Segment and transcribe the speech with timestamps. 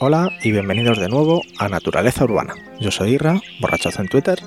[0.00, 2.54] Hola y bienvenidos de nuevo a Naturaleza Urbana.
[2.78, 4.38] Yo soy Irra, borrachazo en Twitter,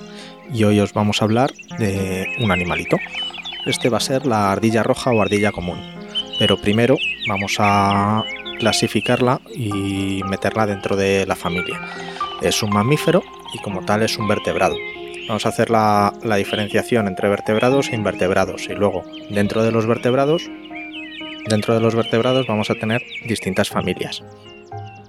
[0.50, 2.96] y hoy os vamos a hablar de un animalito.
[3.66, 5.78] Este va a ser la ardilla roja o ardilla común.
[6.38, 6.96] Pero primero
[7.28, 8.24] vamos a
[8.60, 11.78] clasificarla y meterla dentro de la familia.
[12.40, 13.22] Es un mamífero
[13.52, 14.76] y como tal es un vertebrado.
[15.28, 19.84] Vamos a hacer la, la diferenciación entre vertebrados e invertebrados y luego dentro de los
[19.84, 20.50] vertebrados
[21.46, 24.22] dentro de los vertebrados vamos a tener distintas familias.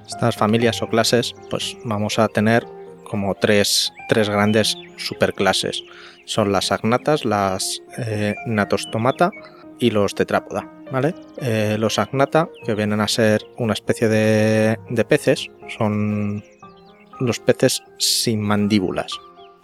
[0.05, 2.65] Estas familias o clases, pues vamos a tener
[3.03, 5.83] como tres, tres grandes superclases.
[6.25, 9.31] Son las agnatas, las eh, natostomata
[9.79, 10.69] y los tetrápoda.
[10.91, 11.15] ¿vale?
[11.37, 16.43] Eh, los agnata, que vienen a ser una especie de, de peces, son
[17.19, 19.11] los peces sin mandíbulas.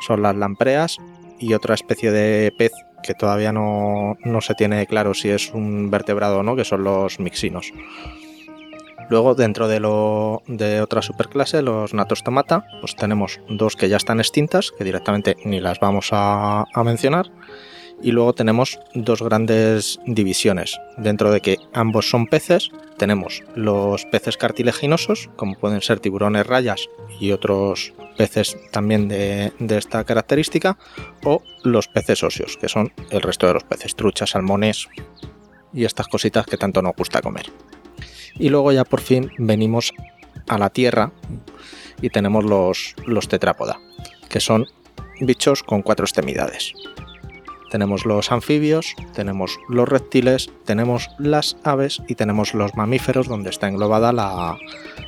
[0.06, 0.98] Son las lampreas
[1.40, 2.72] y otra especie de pez
[3.04, 6.84] que todavía no, no, se tiene claro si es un vertebrado o no, que son
[6.84, 7.72] los mixinos.
[9.10, 14.20] Luego, dentro de, lo, de otra superclase, los natostomata, pues tenemos dos que ya están
[14.20, 17.32] extintas, que directamente ni las vamos a, mencionar.
[18.02, 20.80] Y luego tenemos dos grandes divisiones.
[20.98, 26.88] Dentro de que ambos son peces, tenemos los peces cartilaginosos, como pueden ser tiburones rayas
[27.20, 30.78] y otros peces también de, de, esta característica,
[31.26, 34.88] o los peces óseos, que son el resto de los peces, truchas, salmones
[35.74, 37.48] y estas cositas que tanto nos gusta comer.
[38.36, 39.94] Y luego ya por fin venimos
[40.48, 41.12] a la tierra
[42.02, 43.80] y tenemos los, los tetrápoda,
[44.30, 44.66] que son
[45.22, 46.74] bichos con cuatro extremidades.
[47.70, 53.68] Tenemos los anfibios, tenemos los reptiles, tenemos las aves y tenemos los mamíferos donde está
[53.68, 54.58] englobada la,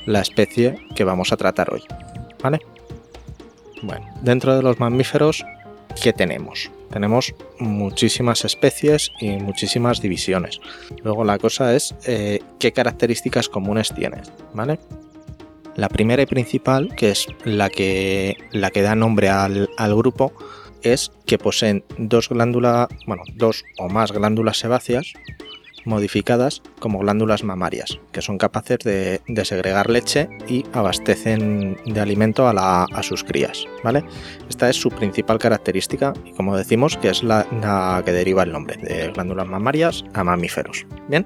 [0.05, 1.83] la especie que vamos a tratar hoy.
[2.43, 2.59] ¿Vale?
[3.81, 5.43] Bueno, dentro de los mamíferos,
[6.03, 6.69] ¿qué tenemos?
[6.91, 10.59] Tenemos muchísimas especies y muchísimas divisiones.
[11.03, 14.21] Luego la cosa es eh, qué características comunes tienen,
[14.53, 14.79] ¿vale?
[15.75, 20.33] La primera y principal, que es la que, la que da nombre al, al grupo,
[20.83, 25.13] es que poseen dos glándulas, bueno, dos o más glándulas sebáceas
[25.85, 32.87] modificadas como glándulas mamarias, que son capaces de, segregar leche y abastecen de alimento a,
[33.01, 33.65] sus crías.
[33.83, 34.03] ¿vale?
[34.49, 38.51] Esta es su principal característica y como decimos que es la, la, que deriva el
[38.51, 40.85] nombre de glándulas mamarias a mamíferos.
[41.07, 41.25] Bien,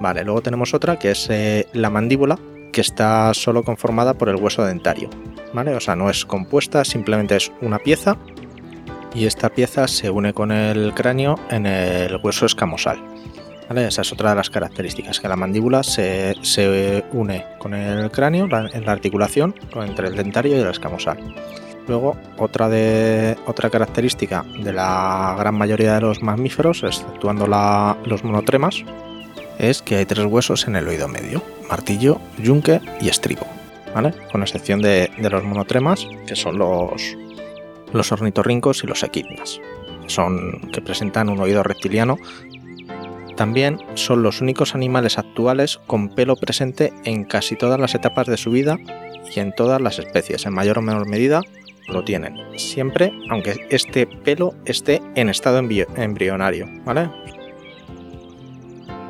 [0.00, 2.38] vale, luego tenemos otra que es eh, la mandíbula,
[2.72, 5.08] que está solo conformada por el hueso dentario.
[5.52, 5.74] ¿vale?
[5.74, 8.16] O sea, no es compuesta, simplemente es una pieza
[9.14, 12.98] y esta pieza se une con el cráneo en el hueso escamosal.
[13.76, 18.46] Esa es otra de las características, que la mandíbula se, se une con el cráneo
[18.46, 21.18] en la articulación entre el dentario y el escamosal.
[21.86, 28.24] Luego, otra, de, otra característica de la gran mayoría de los mamíferos, exceptuando la, los
[28.24, 28.84] monotremas,
[29.58, 33.46] es que hay tres huesos en el oído medio, martillo, yunque y estribo,
[34.32, 37.16] con excepción de, de los monotremas, que son los,
[37.92, 39.60] los ornitorrincos y los equidnas,
[40.06, 42.18] son que presentan un oído reptiliano
[43.38, 48.36] también son los únicos animales actuales con pelo presente en casi todas las etapas de
[48.36, 48.78] su vida
[49.32, 51.42] y en todas las especies, en mayor o menor medida
[51.86, 52.36] lo tienen.
[52.58, 57.08] Siempre, aunque este pelo esté en estado embrionario, ¿vale?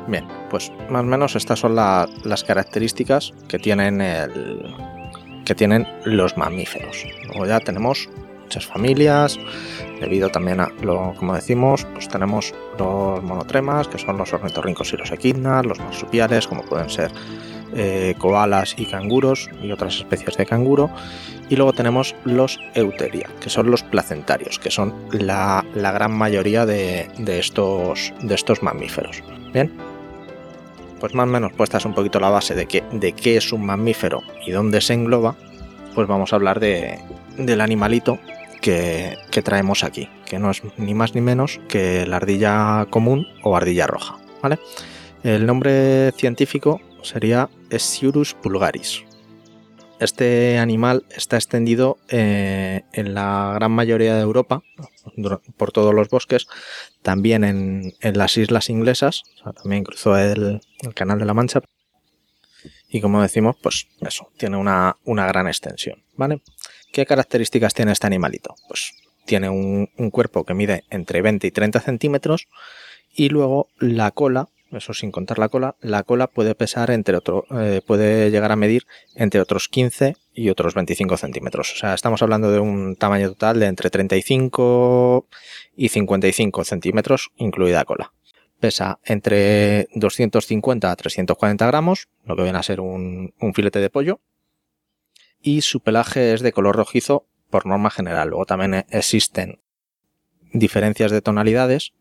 [0.07, 4.75] Bien, pues más o menos estas son la, las características que tienen, el,
[5.43, 7.03] que tienen los mamíferos.
[7.29, 8.07] Luego ya tenemos
[8.49, 9.39] muchas familias,
[9.99, 14.97] debido también a lo como decimos, pues tenemos los monotremas, que son los ornitorrincos y
[14.97, 17.11] los equidnas, los marsupiales, como pueden ser
[17.75, 18.15] eh,
[18.77, 20.89] y canguros y otras especies de canguro,
[21.47, 26.65] y luego tenemos los euteria, que son los placentarios, que son la, la gran mayoría
[26.65, 29.21] de, de, estos, de estos mamíferos.
[29.53, 29.71] Bien,
[30.99, 33.63] pues más o menos puestas un poquito la base de, que, de qué es un
[33.63, 35.35] mamífero y dónde se engloba,
[35.93, 36.99] pues vamos a hablar de,
[37.37, 38.19] del animalito
[38.61, 43.55] que, traemos aquí, que no es ni más ni menos que la ardilla común o
[43.55, 44.17] ardilla roja.
[44.41, 44.59] ¿vale?
[45.23, 49.03] El nombre científico sería Esiurus pulgaris.
[49.99, 54.63] Este animal está extendido eh, en la gran mayoría de Europa,
[55.57, 56.47] por todos los bosques,
[57.01, 59.23] también en, las islas inglesas,
[59.61, 61.61] también cruzó el, el, Canal de la Mancha.
[62.87, 66.41] Y como decimos, pues eso, tiene una, una gran extensión, ¿vale?
[66.91, 68.55] ¿Qué características tiene este animalito?
[68.67, 68.93] Pues
[69.25, 72.47] tiene un, cuerpo que mide entre 20 y 30 centímetros
[73.13, 77.45] y luego la cola, eso sin contar la cola, la cola puede pesar entre otro,
[77.51, 81.73] eh, puede llegar a medir entre otros 15 y otros 25 centímetros.
[81.73, 85.27] O sea, estamos hablando de un tamaño total de entre 35
[85.75, 88.13] y 55 centímetros, incluida cola.
[88.59, 94.19] Pesa entre 250 a 340 gramos, lo que viene a ser un filete de pollo,
[95.41, 98.29] y su pelaje es de color rojizo por norma general.
[98.29, 99.61] Luego también existen
[100.53, 101.93] diferencias de tonalidades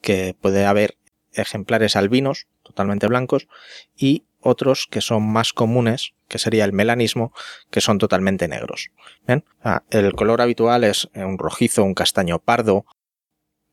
[0.00, 0.96] que puede haber
[1.32, 3.48] ejemplares albinos totalmente blancos
[3.96, 7.32] y otros que son más comunes, que sería el melanismo,
[7.70, 8.90] que son totalmente negros.
[9.90, 12.84] el color habitual es un rojizo, un castaño pardo,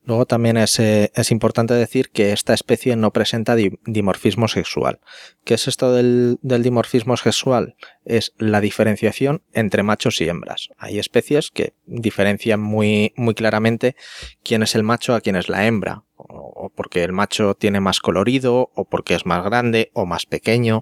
[0.03, 4.99] Luego también es, eh, es, importante decir que esta especie no presenta dimorfismo sexual.
[5.43, 7.75] ¿Qué es esto del, del, dimorfismo sexual?
[8.03, 10.69] Es la diferenciación entre machos y hembras.
[10.79, 13.95] Hay especies que diferencian muy, muy claramente
[14.43, 16.03] quién es el macho a quién es la hembra.
[16.15, 20.81] O porque el macho tiene más colorido, o porque es más grande, o más pequeño.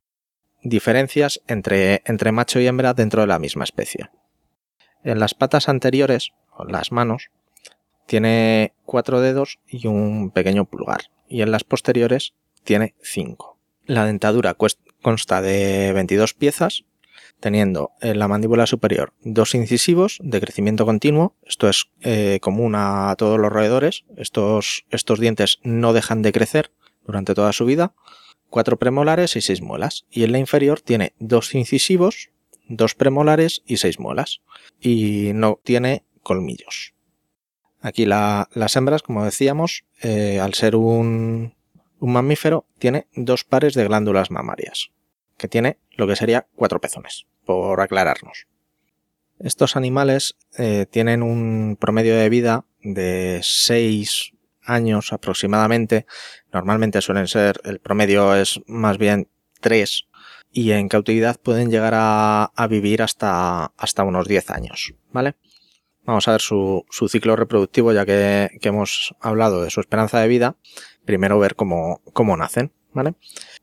[0.64, 4.10] Diferencias entre, entre macho y hembra dentro de la misma especie.
[5.04, 7.30] En las patas anteriores, o las manos,
[8.10, 12.34] tiene cuatro dedos y un pequeño pulgar, y en las posteriores
[12.64, 13.60] tiene cinco.
[13.86, 14.58] La dentadura
[15.04, 16.86] consta de 22 piezas,
[17.40, 23.14] teniendo en la mandíbula superior dos incisivos de crecimiento continuo, esto es eh, común a
[23.16, 26.72] todos los roedores, estos, estos dientes no dejan de crecer
[27.06, 27.94] durante toda su vida,
[28.50, 32.32] cuatro premolares y seis muelas, y en la inferior tiene dos incisivos,
[32.68, 34.42] dos premolares y seis muelas,
[34.82, 36.96] y no tiene colmillos.
[37.82, 41.56] Aquí las hembras, como decíamos, eh, al ser un,
[42.00, 44.92] mamífero, tiene dos pares de glándulas mamarias,
[45.38, 48.48] que tiene lo que sería cuatro pezones, por aclararnos.
[49.40, 54.34] Estos animales eh, tienen un promedio de vida de 6
[54.64, 56.06] años aproximadamente.
[56.52, 59.30] Normalmente suelen ser, el promedio es más bien
[59.62, 60.08] 3
[60.52, 65.36] y en cautividad pueden llegar a, a vivir hasta, hasta unos 10 años, ¿vale?
[66.10, 70.56] Vamos a ver su, ciclo reproductivo, ya que, hemos hablado de su esperanza de vida.
[71.06, 72.02] Primero ver cómo,
[72.36, 72.72] nacen.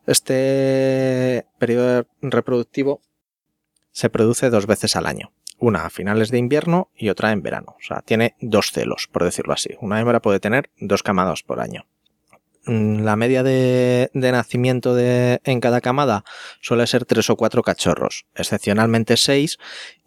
[0.06, 3.02] Este periodo reproductivo
[3.90, 5.32] se produce dos veces al año.
[5.58, 7.74] Una a finales de invierno y otra en verano.
[7.80, 9.70] O sea, tiene dos celos, por decirlo así.
[9.80, 11.88] Una hembra puede tener dos camadas por año.
[12.66, 16.24] Mm, la media de, nacimiento de, en cada camada
[16.60, 19.58] suele ser tres o cuatro cachorros, excepcionalmente seis,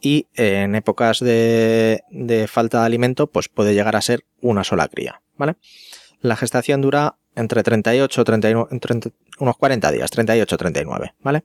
[0.01, 2.01] y en épocas de,
[2.49, 5.55] falta de alimento, pues puede llegar a ser una sola cría, ¿vale?
[6.21, 8.99] La gestación dura entre 38 39, entre
[9.39, 11.43] unos 40 días, 38 39, ¿vale?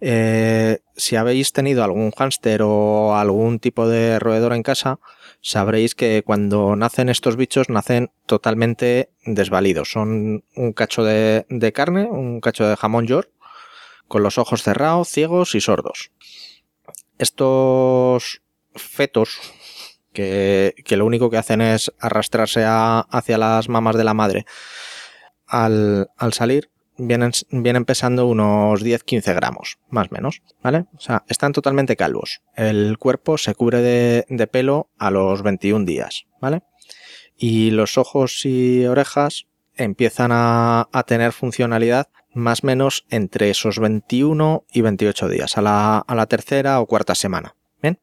[0.00, 4.98] Eh, si habéis tenido algún hámster o algún tipo de roedor en casa,
[5.40, 9.90] sabréis que cuando nacen estos bichos nacen totalmente desvalidos.
[9.90, 13.30] Son un cacho de, carne, un cacho de jamón york,
[14.08, 16.10] con los ojos cerrados, ciegos y sordos.
[17.18, 18.42] Estos
[18.74, 19.38] fetos,
[20.12, 24.46] que, lo único que hacen es arrastrarse hacia las mamas de la madre,
[25.46, 30.86] al, al salir, vienen, vienen pesando unos 10-15 gramos, más o menos, ¿vale?
[30.96, 32.42] O sea, están totalmente calvos.
[32.54, 36.62] El cuerpo se cubre de, pelo a los 21 días, ¿vale?
[37.36, 44.64] Y los ojos y orejas empiezan a, tener funcionalidad más o menos entre esos 21
[44.72, 47.54] y 28 días, a la, a la tercera o cuarta semana.
[47.80, 48.00] ¿Bien?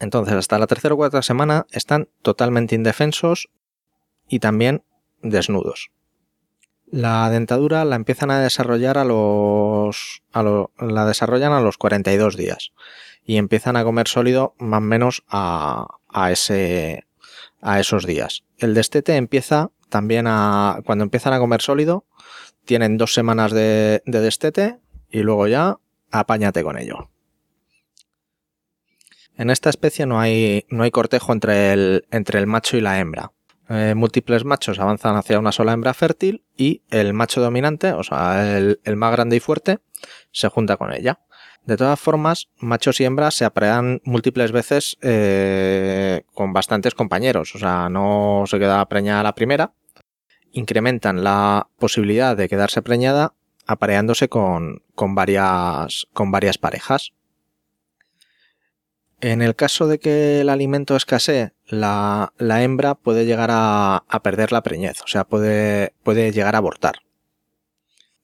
[0.00, 3.50] Entonces, hasta la tercera o cuarta semana están totalmente indefensos
[4.26, 4.82] y también
[5.22, 5.90] desnudos.
[6.90, 10.22] La dentadura la empiezan a desarrollar a los.
[10.32, 12.72] la desarrollan a los 42 días.
[13.24, 17.06] Y empiezan a comer sólido más o menos a, a, ese,
[17.60, 18.44] a esos días.
[18.56, 20.80] El destete empieza también a.
[20.86, 22.06] Cuando empiezan a comer sólido,
[22.64, 24.78] tienen dos semanas de, de destete
[25.10, 25.78] y luego ya
[26.10, 27.10] apáñate con ello.
[29.36, 32.98] En esta especie no hay, no hay cortejo entre el, entre el macho y la
[32.98, 33.32] hembra.
[33.68, 38.56] Eh, múltiples machos avanzan hacia una sola hembra fértil y el macho dominante, o sea,
[38.56, 39.78] el, más grande y fuerte,
[40.32, 41.20] se junta con ella.
[41.64, 47.58] De todas formas, machos y hembras se aparean múltiples veces eh, con bastantes compañeros, o
[47.58, 49.72] sea, no se queda preñada la primera.
[50.52, 53.34] Incrementan la posibilidad de quedarse preñada
[53.66, 56.06] apareándose con, varias
[56.58, 57.12] parejas.
[59.20, 64.62] En el caso de que el alimento escasee, la, hembra puede llegar a, perder la
[64.62, 65.92] preñez, o sea, puede,
[66.32, 66.96] llegar a abortar.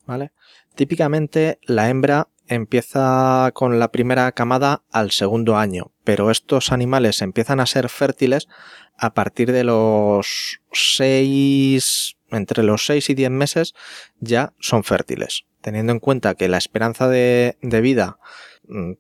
[0.06, 0.32] ¿Vale?
[0.74, 7.58] Típicamente la hembra empieza con la primera camada al segundo año, pero estos animales empiezan
[7.58, 8.48] a ser fértiles
[8.96, 13.74] a partir de los 6, entre los 6 y 10 meses
[14.20, 15.44] ya son fértiles.
[15.60, 18.18] Teniendo en cuenta que la esperanza de, vida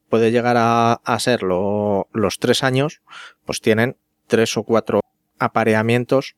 [0.08, 3.02] puede llegar a, ser los tres años,
[3.44, 5.00] pues tienen tres o cuatro
[5.38, 6.36] apareamientos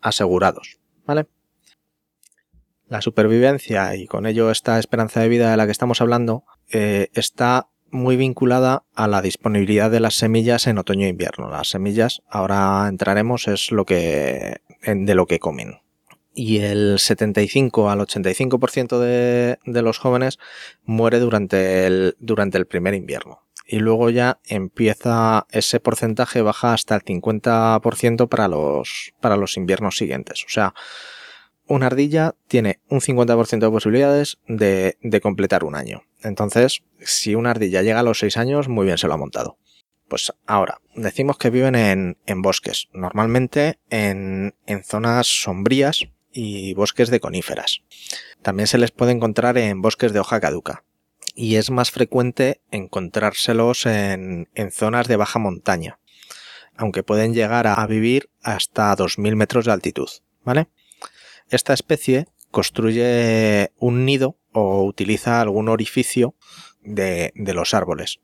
[0.00, 1.26] asegurados, ¿vale?
[2.88, 7.08] La supervivencia y con ello esta esperanza de vida de la que estamos hablando eh,
[7.12, 11.50] está muy vinculada a la disponibilidad de las semillas en otoño e invierno.
[11.50, 15.80] Las semillas, ahora entraremos, es lo que de lo que comen.
[16.34, 20.38] Y el 75 al 85% de, de los jóvenes
[20.84, 23.42] muere durante el, durante el primer invierno.
[23.66, 29.96] Y luego ya empieza ese porcentaje baja hasta el 50% para los, para los inviernos
[29.96, 30.44] siguientes.
[30.44, 30.74] O sea,
[31.70, 36.02] una ardilla tiene un 50% de posibilidades de, de, completar un año.
[36.20, 39.56] Entonces, si una ardilla llega a los 6 años, muy bien se lo ha montado.
[40.08, 47.10] Pues ahora, decimos que viven en, en bosques, normalmente en, en zonas sombrías y bosques
[47.10, 47.82] de coníferas.
[48.42, 50.84] También se les puede encontrar en bosques de hoja caduca.
[51.34, 55.98] Y es más frecuente encontrárselos en, en zonas de baja montaña,
[56.76, 60.08] aunque pueden llegar a vivir hasta 2.000 metros de altitud,
[60.44, 60.68] ¿vale?
[61.50, 66.34] esta especie construye un nido o utiliza algún orificio
[66.82, 68.20] de, de los árboles.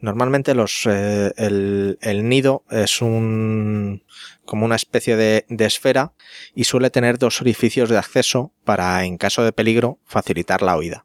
[0.00, 4.04] Normalmente los, eh, el, el, nido es un,
[4.44, 6.12] como una especie de, de, esfera
[6.54, 11.04] y suele tener dos orificios de acceso para, en caso de peligro, facilitar la huida.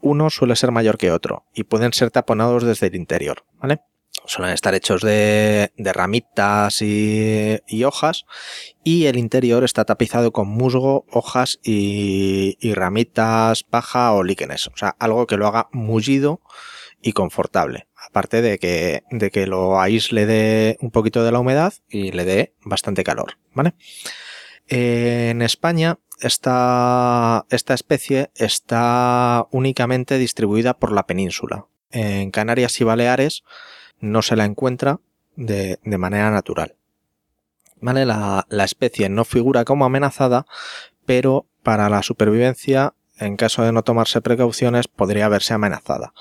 [0.00, 3.80] Uno suele ser mayor que otro y pueden ser taponados desde el interior, ¿vale?
[4.26, 8.24] Suelen estar hechos de, ramitas y, hojas
[8.84, 14.68] y el interior está tapizado con musgo, hojas y, y, ramitas, paja o líquenes.
[14.68, 16.40] O sea, algo que lo haga mullido
[17.00, 17.88] y confortable.
[17.96, 22.24] Aparte de que, de que lo aísle de un poquito de la humedad y le
[22.24, 23.38] dé bastante calor.
[23.54, 23.74] ¿Vale?
[24.68, 31.66] En España esta, esta especie está únicamente distribuida por la península.
[31.90, 33.42] En Canarias y Baleares
[34.02, 35.00] no se la encuentra
[35.36, 36.76] de, de manera natural.
[37.80, 38.04] ¿Vale?
[38.04, 40.44] La, la especie no figura como amenazada,
[41.06, 46.12] pero para la supervivencia, en caso de no tomarse precauciones, podría verse amenazada.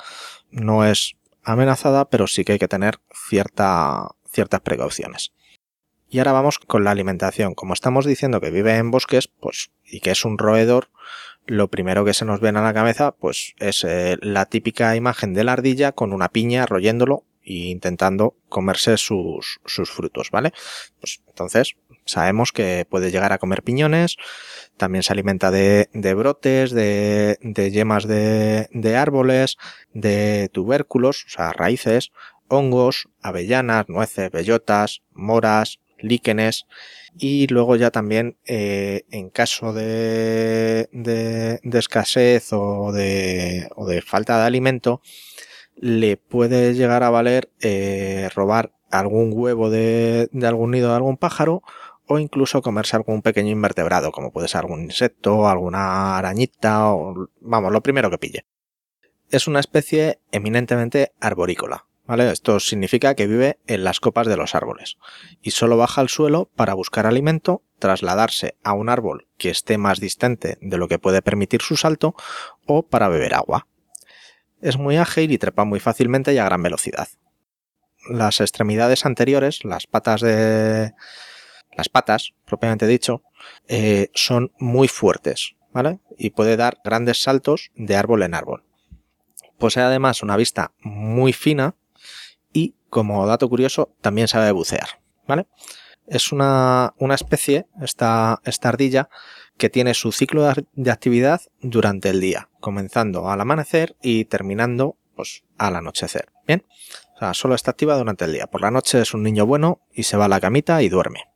[0.51, 5.33] No es amenazada, pero sí que hay que tener cierta, ciertas precauciones.
[6.09, 7.55] Y ahora vamos con la alimentación.
[7.55, 10.89] Como estamos diciendo que vive en bosques, pues, y que es un roedor,
[11.45, 15.33] lo primero que se nos viene a la cabeza, pues, es eh, la típica imagen
[15.33, 20.51] de la ardilla con una piña royéndolo y intentando comerse sus, sus frutos, ¿vale?
[20.99, 24.17] Pues entonces sabemos que puede llegar a comer piñones,
[24.77, 29.57] también se alimenta de, de brotes, de, de yemas de, de, árboles,
[29.93, 32.11] de tubérculos, o sea, raíces,
[32.47, 36.65] hongos, avellanas, nueces, bellotas, moras, líquenes
[37.17, 44.01] y luego ya también eh, en caso de, de, de escasez o de, o de
[44.01, 45.01] falta de alimento
[45.81, 51.17] le puede llegar a valer eh, robar algún huevo de, de, algún nido de algún
[51.17, 51.63] pájaro
[52.07, 57.71] o incluso comerse algún pequeño invertebrado, como puede ser algún insecto, alguna arañita o vamos,
[57.71, 58.45] lo primero que pille.
[59.29, 62.29] Es una especie eminentemente arborícola, ¿vale?
[62.29, 64.97] Esto significa que vive en las copas de los árboles
[65.41, 69.99] y solo baja al suelo para buscar alimento, trasladarse a un árbol que esté más
[69.99, 72.13] distante de lo que puede permitir su salto
[72.67, 73.67] o para beber agua
[74.61, 77.07] es muy ágil y trepa muy fácilmente y a gran velocidad.
[78.09, 80.93] Las extremidades anteriores, las patas de...
[81.75, 83.23] las patas, propiamente dicho,
[83.67, 85.99] eh, son muy fuertes, ¿vale?
[86.17, 88.63] Y puede dar grandes saltos de árbol en árbol.
[89.57, 91.75] Posee además una vista muy fina
[92.51, 95.47] y, como dato curioso, también sabe bucear, ¿vale?
[96.11, 99.07] Es una, una especie, esta, esta ardilla,
[99.57, 105.45] que tiene su ciclo de actividad durante el día, comenzando al amanecer y terminando pues,
[105.57, 106.33] al anochecer.
[106.45, 106.65] Bien,
[107.15, 108.47] o sea, solo está activa durante el día.
[108.47, 111.29] Por la noche es un niño bueno y se va a la camita y duerme.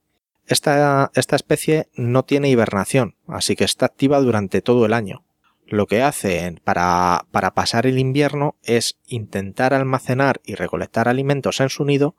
[0.46, 5.24] Esta, esta especie no tiene hibernación, así que está activa durante todo el año.
[5.68, 11.70] Lo que hace para, para pasar el invierno es intentar almacenar y recolectar alimentos en
[11.70, 12.18] su nido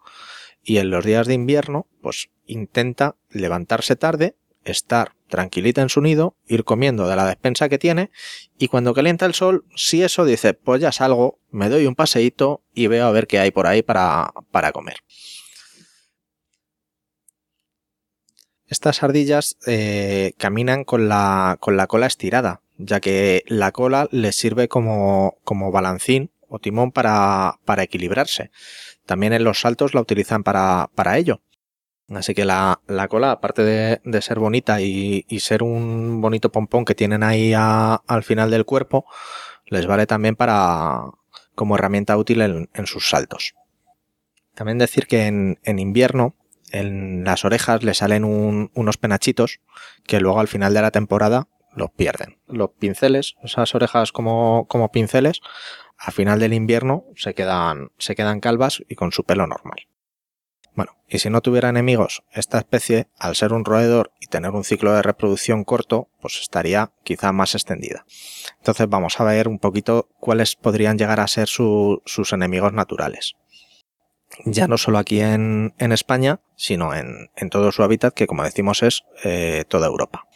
[0.66, 6.36] y en los días de invierno pues intenta levantarse tarde estar tranquilita en su nido,
[6.46, 8.10] ir comiendo de la despensa que tiene
[8.58, 12.64] y cuando calienta el sol, si eso dice, pues ya salgo, me doy un paseíto
[12.74, 14.96] y veo a ver qué hay por ahí para, para comer.
[18.66, 24.34] Estas ardillas eh, caminan con la, con la cola estirada, ya que la cola les
[24.34, 28.50] sirve como, como balancín o timón para, para equilibrarse.
[29.06, 31.40] También en los saltos la utilizan para, para ello.
[32.08, 36.52] Así que la, la cola, aparte de, de ser bonita y, y, ser un bonito
[36.52, 39.06] pompón que tienen ahí al final del cuerpo,
[39.66, 41.00] les vale también para
[41.56, 43.54] como herramienta útil en, en sus saltos.
[44.54, 46.36] También decir que en, en, invierno
[46.70, 49.60] en las orejas le salen un, unos penachitos
[50.06, 52.38] que luego al final de la temporada los pierden.
[52.46, 55.40] Los pinceles, esas orejas como, como pinceles,
[55.98, 59.88] a final del invierno se quedan, se quedan calvas y con su pelo normal.
[60.74, 64.62] Bueno, y si no tuviera enemigos, esta especie, al ser un roedor y tener un
[64.62, 68.04] ciclo de reproducción corto, pues estaría quizá más extendida.
[68.58, 73.36] Entonces vamos a ver un poquito cuáles podrían llegar a ser sus enemigos naturales.
[74.44, 79.04] Ya no solo aquí en, España, sino en, todo su hábitat, que como decimos es
[79.24, 80.26] eh, toda Europa.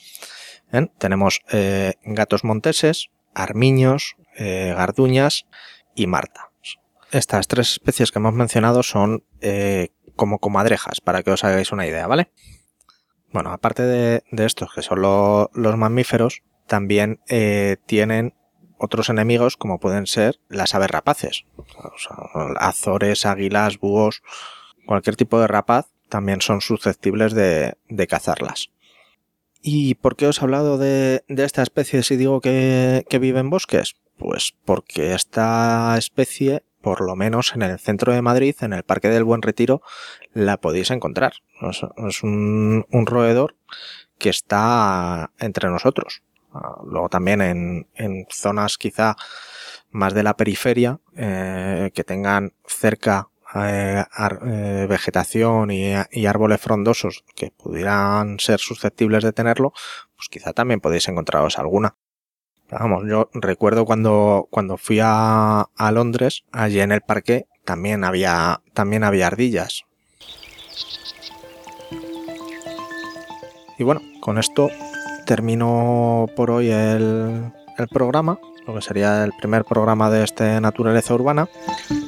[0.99, 5.47] Tenemos eh, gatos monteses, armiños, eh, garduñas
[5.95, 6.51] y marta.
[7.13, 9.25] Estas tres especies que hemos mencionado son
[10.21, 12.31] como comadrejas, para que os hagáis una idea, ¿vale?
[13.33, 18.35] Bueno, aparte de, estos, que son los mamíferos, también eh, tienen
[18.77, 21.45] otros enemigos como pueden ser las aves rapaces.
[22.59, 24.23] azores, águilas, búhos,
[24.87, 27.77] cualquier tipo de rapaz también son susceptibles de,
[28.09, 28.71] cazarlas.
[29.63, 33.95] ¿Y por qué os he hablado de, esta especie si digo que vive en bosques?
[34.21, 39.09] Pues porque esta especie por lo menos en el centro de Madrid, en el Parque
[39.09, 39.83] del Buen Retiro,
[40.33, 41.33] la podéis encontrar.
[42.09, 43.57] Es, un, roedor
[44.19, 46.23] que está entre nosotros.
[46.53, 47.41] Ah, luego también
[47.95, 49.17] en, zonas quizá
[49.91, 54.05] más de la periferia, eh, que tengan cerca eh,
[54.47, 59.73] eh, vegetación y, y, árboles frondosos que pudieran ser susceptibles de tenerlo,
[60.17, 61.97] pues quizá también podéis encontraros alguna.
[62.71, 68.61] Vamos, yo recuerdo cuando, cuando fui a, a Londres, allí en el parque también había,
[68.75, 69.85] también había ardillas.
[73.79, 74.69] Y bueno, con esto
[75.27, 81.15] termino por hoy el, el programa, lo que sería el primer programa de este Naturaleza
[81.15, 81.49] Urbana.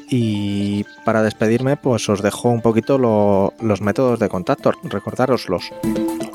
[0.08, 5.72] Y para despedirme, pues os dejo un poquito los métodos de contacto, recordároslos.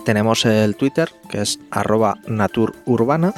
[0.03, 3.33] Tenemos el Twitter, que es arroba natururbana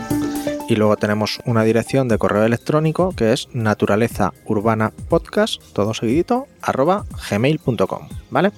[0.70, 6.48] y luego tenemos una dirección de correo electrónico que es naturaleza urbana podcast, todo seguidito,
[6.62, 8.52] arroba gmail.com, ¿vale?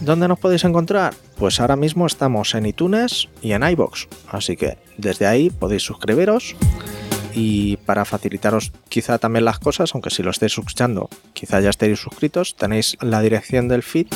[0.00, 1.12] ¿Dónde nos podéis encontrar?
[1.36, 6.56] Pues ahora mismo estamos en iTunes y en iBox, así que desde ahí podéis suscribiros
[7.34, 12.00] y para facilitaros quizá también las cosas, aunque si lo estáis escuchando, quizá ya estéis
[12.00, 14.06] suscritos, tenéis la dirección del feed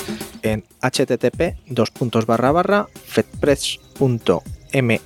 [0.42, 1.58] en http
[4.82, 5.00] me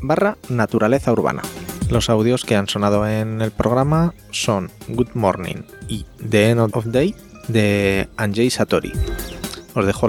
[0.00, 1.42] barra naturaleza urbana.
[1.88, 6.86] Los audios que han sonado en el programa son Good Morning y The End of
[6.86, 7.14] Day
[7.48, 8.92] de Anjay Satori.
[9.74, 10.08] Os dejo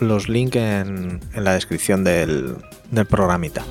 [0.00, 2.56] los links en, la descripción del,
[3.08, 3.64] programita.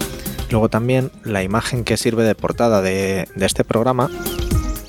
[0.50, 4.10] Luego también la imagen que sirve de portada de, este programa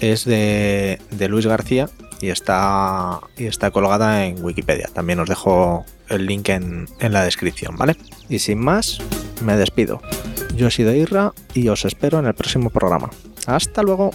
[0.00, 0.98] es de,
[1.29, 1.88] Luis García
[2.20, 4.88] y está, y está colgada en Wikipedia.
[4.92, 7.96] También os dejo el link en, en la descripción, ¿vale?
[8.29, 8.98] Y sin más,
[9.42, 10.00] me despido.
[10.55, 13.11] Yo he sido Irra y os espero en el próximo programa.
[13.46, 14.11] Hasta luego.